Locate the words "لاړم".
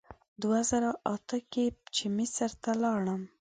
2.83-3.21